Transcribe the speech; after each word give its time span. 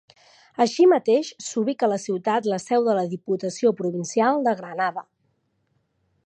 Així 0.63 0.85
mateix, 0.93 1.27
s'ubica 1.47 1.85
a 1.87 1.89
la 1.91 1.99
ciutat 2.05 2.49
la 2.53 2.59
seu 2.63 2.87
de 2.87 2.97
la 3.01 3.05
Diputació 3.13 3.73
Provincial 3.83 4.43
de 4.49 4.55
Granada. 4.63 5.05